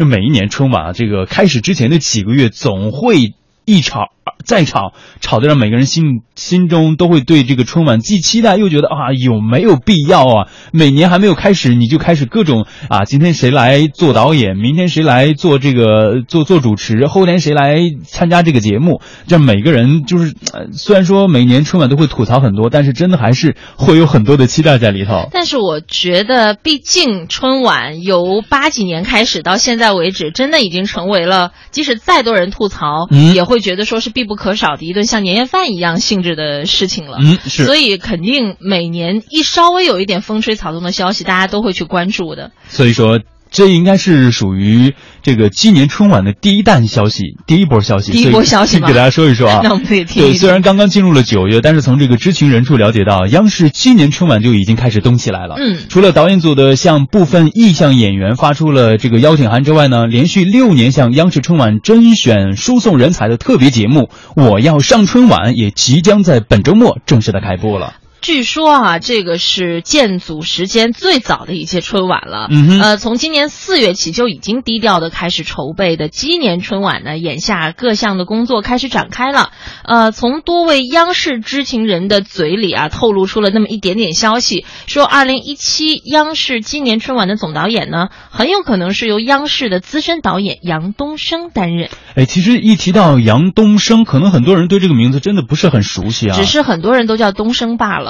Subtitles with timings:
[0.00, 3.34] 就 每一年春晚啊，这个开始之前的几个月，总会
[3.66, 4.08] 一场
[4.44, 10.48] 再吵，吵得让每个人心心中都会对这个春晚既期待又觉得啊有没有必要啊？
[10.72, 25.28] 每年还没有开始，你就开始各种啊，今天谁来做导演，明天谁来做这个做做主持，后天谁来参加这个节目，这每个人就是呃虽然说每年春晚都会吐槽很多，但是真的还是会有很多的期待在里头。
[25.32, 37.18] 但是我觉得，毕竟春晚由八几年开始到现在为止，真的已经成为了，即使再多人吐槽，嗯也会觉得说是必不可少的一顿像年夜饭一样性质的事情了。
[37.20, 42.52] 嗯是所以肯定每年一稍微有一点风吹草动的消息，大家都会去关注的。
[42.68, 43.18] 所以说，
[43.50, 48.12] 这应该是属于这个今年春晚的第一弹消息，第一波消息。
[48.12, 49.60] 第一波消息给大家说一说啊。
[49.64, 55.56] 那我们听对，虽然刚刚进入了九月，但是从这个知情人处了解到，央视今年春晚就已经开始动起来了。
[55.58, 64.10] 嗯除了导演组的向部分意向演员发出了这个邀请函之外呢，连续六年向央视春晚甄选输送人才的特别节目
[64.42, 67.94] 《我要上春晚》也即将在本周末正式的开播了。
[68.20, 72.48] 据说啊，这个是建组时间最早的一届春晚了。
[72.50, 79.50] 嗯哼呃，从今年四月起就已经低调的开始筹备的鸡年春晚呢，眼下各项的工作开始展开了。
[79.84, 91.88] 呃，从多位央视知情人的嘴里啊，透露出了那么一点点消息，说二零一七央视今年春晚的总导演呢，很有可能是由央视的资深导演杨东升担任。
[92.16, 96.36] 哎，其实一提到杨东升，可能很多人对这个名字真的不是很熟悉啊。
[96.36, 98.09] 只是很多人都叫东升罢了。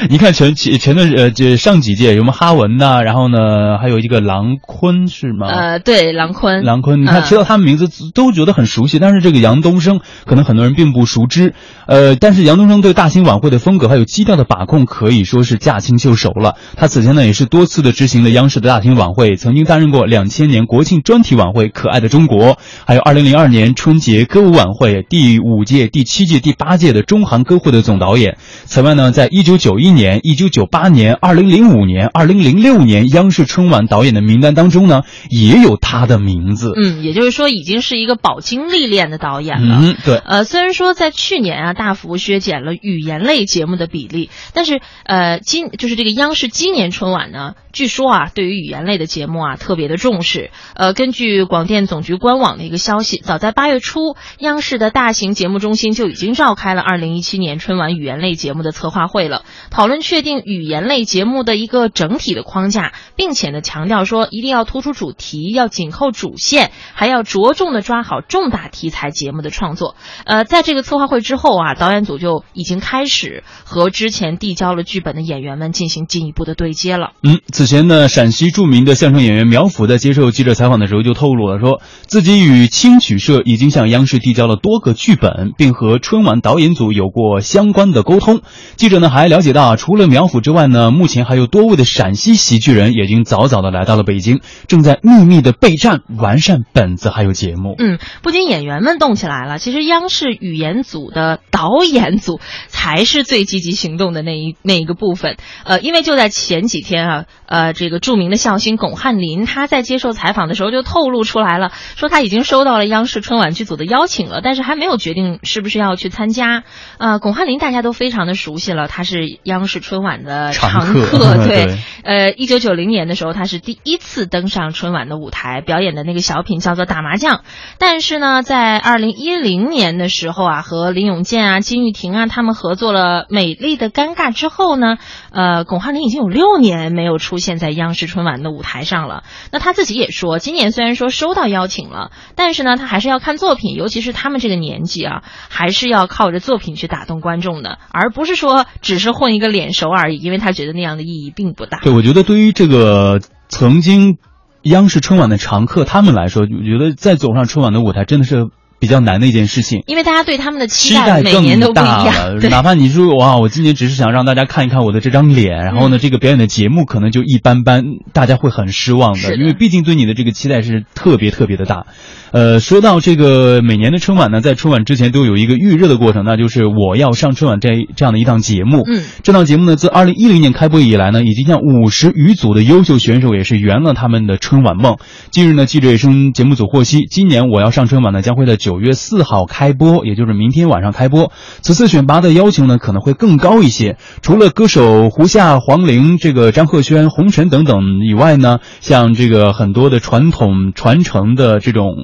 [0.08, 5.46] 你看前前前段呃这上几届有什么哈文呐、然后呢还有一个郎昆是吗？
[5.48, 11.54] 呃，对，郎昆，郎昆，你看嗯提到他们名字都觉得很熟悉，但是这个杨东升可能很多人并不熟知。
[11.86, 16.54] 呃，但是杨东升对大型晚会的风格还有基调的把控可以说是驾轻就熟了。
[16.76, 22.54] 他此前呢也是多次的执行了央视的大型晚会，曾经担任过两千年国庆专题晚会《可爱的中国》，
[22.86, 28.38] 还有二零零二年春节歌舞晚会、第五届、第七届、第八届的中韩歌会的总导演。
[28.64, 36.72] 此外呢，在一九九一年、一九九八年、二零零五年、二零零六年央视春晚导演的名单当中呢，也有他的名字。
[36.76, 39.78] 嗯，也就是说，已经是一个饱经历练的导演了。
[39.80, 40.16] 嗯，对。
[40.18, 50.50] 呃，虽然说在去年啊大幅削减了语言类节目的比例，但是呃今就是这个央视今年春晚呢，据说啊对于语言类的节目啊特别的重视。
[50.74, 69.96] 呃，根据广电总局官网的一个消息，早在八月初，央视的大型节目中心就已经召开了二零一七年春晚语言类节目的策划会了，讨论确定语言类节目的一个整体的框架，并且呢强调说一定要突出主题，要紧扣主线，还要着重的抓好重大题材节目的创作。
[70.24, 77.12] 呃，在这个策划会之后啊，导演组就已经开始和之前递交了剧本的演员们进行进一步的对接了。
[77.22, 88.40] 嗯，此前呢，陕西著名的相声演员苗阜在接受记者采访的时候就透露了说，自己与青曲社已经向央视递交了多个剧本，并和春晚导演组有过相关的沟通。
[88.76, 97.74] 记者呢还了解到，除了苗阜之外呢，目前还有多位的陕西喜剧人已经早早的来到了北京，正在秘密的备战、完善本子还有节目。
[97.78, 105.36] 嗯，不仅演员们动起来了，其实央视语言组的导演组才是最积极行动的那一那一个部分。
[105.64, 116.62] 呃，因为就在前几天啊，呃，这个著名的笑星巩汉林他在接受采访的时候就透露出来了，说他已经收到了央视春晚剧组的邀请了，但是还没有决定是不是要去参加。
[116.98, 121.66] 呃，巩汉林大家都非常的熟悉了，他是央视春晚的常客，对。
[121.66, 127.36] 对呃，一九九零年的时候，他是第一次登上春晚的舞台，表演的那个小品叫做《打麻将》。
[127.78, 134.96] 但是呢，在二零一零年的时候啊，和林永健啊、金玉婷啊他们合作了《美丽的尴尬》之后呢，
[135.30, 139.24] 呃，巩汉林已经有六年没有出现在央视春晚的舞台上了。
[139.50, 151.80] 那他自己也说，今年虽然说收到邀请了，但是呢，他还是要看作品，尤其是他们这个年纪啊，还是要靠着作品去打动观众的，而不是说只是混一个脸熟而已，因为他觉得那样的意义并不大。
[151.80, 154.18] 对，我觉得对于这个曾经
[154.62, 158.48] 央视春晚的常客他们来说，我觉得再走上春晚的舞台真的是
[158.80, 159.84] 比较难的一件事情。
[159.86, 171.86] 因为大家对他们的期期待每年都不更大一样，了，哪怕你说哇，我今年只是想让大家看一看我的这张脸，然后呢，这个表演的节目可能就一般般，大家会很失望的，的因为毕竟对你的这个期待是特别特别的大。
[172.32, 178.84] 呃，说到这个每年的春晚呢，在春晚之前都有一个预热的过程，那就是我要上春晚这这样的一档节目。
[178.86, 184.98] 嗯，这档节目呢，自二零一零年开播以来呢，已经向五十余组的优秀选手也是圆了他们的春晚梦。
[185.32, 191.32] 近日呢，记者也从节目组获悉，今年我要上春晚呢，将会在九九月四号开播，也就是明天晚上开播。
[191.60, 201.96] 此次选拔的要求呢可能会更高一些，除了歌手胡夏、黄龄、这个张赫宣、红尘等等以外呢，像这个很多的传统传承的这种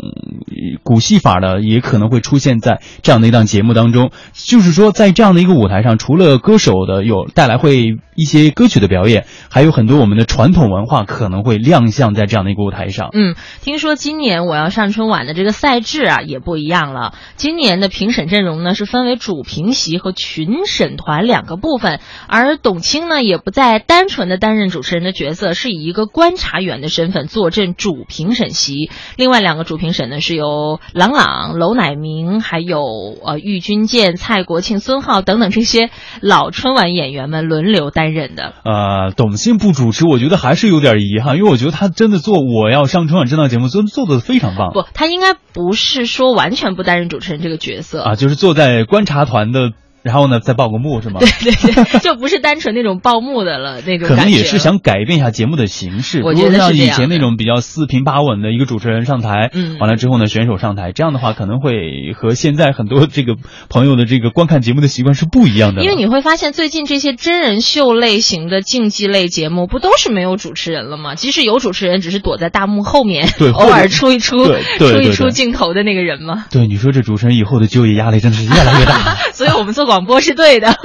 [0.82, 4.10] 古戏法的，也可能会出现在这样的一档节目当中。
[4.32, 13.10] 就是说，在这样的一个舞台上，除了歌手的有带来会一些歌曲的表演，还有很多我们的传统文化可能会亮相在这样的一个舞台上。
[13.12, 17.14] 嗯，听说今年我要上春晚的这个赛制啊也不一样了。
[17.36, 28.90] 今年的评审阵容呢是分为主评席和群审团两个部分，而董卿呢也不再单纯的担任主持人的角色，是以一个观察员的身份坐镇主评审席。
[29.16, 32.80] 另外两个主评审呢是由郎朗、娄乃明，还有
[33.24, 38.54] 呃郁钧剑、蔡国庆、孙浩等等这些老春晚演员们轮流担任的。
[38.64, 44.72] 呃，董卿不主持，我觉得还是有点遗憾，因为我觉得她真的做我要上春晚这档节目真做的非常棒。
[44.72, 49.72] 不，她应该不是说完完全不担任主持人这个角色啊，就是坐在观察团的。
[50.06, 51.18] 然后呢，再报个幕 是吗？
[51.18, 54.06] 对对对， 就不是单纯那种报幕的了那种。
[54.06, 61.72] 可能也是想改变一下节目的形式，我觉得像以前那种比较四平八稳的一个主持人上台，嗯，完了之后呢，选手上台，这样的话可能会
[62.14, 63.34] 和现在很多这个
[63.68, 65.82] 朋友的这个观看节目的习惯是不一样的。
[65.82, 71.16] 因为你会发现，最近这些真人秀类型的竞技类节目，不都是没有主持人了吗？
[71.16, 74.44] 即使有主持人，只是躲在大幕后面， 对，偶尔出一出，
[74.78, 76.44] 出一出镜头的那个人吗？
[76.52, 79.16] 对，你说这主持人以后的就业压力真的是越来越大。
[79.32, 80.78] 所以我们做广播是对的。